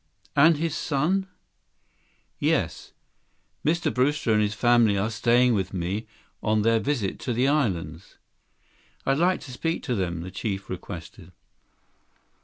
"And 0.35 0.57
his 0.57 0.75
son?" 0.75 1.27
62 2.39 2.45
"Yes, 2.47 2.93
Mr. 3.63 3.93
Brewster 3.93 4.33
and 4.33 4.41
his 4.41 4.55
family 4.55 4.97
are 4.97 5.11
staying 5.11 5.53
with 5.53 5.75
me 5.75 6.07
on 6.41 6.63
their 6.63 6.79
visit 6.79 7.19
to 7.19 7.33
the 7.33 7.47
islands." 7.47 8.17
"I'd 9.05 9.19
like 9.19 9.41
to 9.41 9.51
speak 9.51 9.83
to 9.83 9.93
them," 9.93 10.21
the 10.21 10.31
chief 10.31 10.71
requested. 10.71 11.33